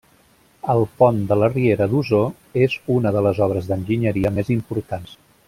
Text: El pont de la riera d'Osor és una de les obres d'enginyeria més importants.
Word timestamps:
El 0.73 0.79
pont 1.01 1.19
de 1.31 1.37
la 1.41 1.49
riera 1.51 1.87
d'Osor 1.91 2.63
és 2.69 2.79
una 2.95 3.13
de 3.19 3.23
les 3.27 3.43
obres 3.49 3.69
d'enginyeria 3.73 4.33
més 4.41 4.51
importants. 4.59 5.15